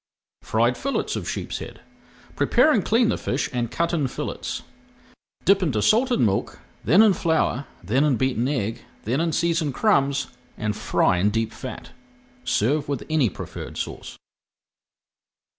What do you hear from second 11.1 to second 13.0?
in deep fat. Serve